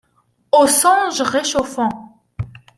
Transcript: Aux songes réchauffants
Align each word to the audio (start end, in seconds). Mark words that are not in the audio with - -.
Aux 0.51 0.65
songes 0.65 1.21
réchauffants 1.21 2.17